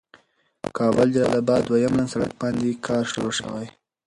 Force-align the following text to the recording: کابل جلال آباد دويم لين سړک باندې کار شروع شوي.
کابل 0.77 1.07
جلال 1.15 1.33
آباد 1.41 1.61
دويم 1.67 1.93
لين 1.97 2.07
سړک 2.13 2.31
باندې 2.41 2.81
کار 2.87 3.03
شروع 3.11 3.33
شوي. 3.39 3.67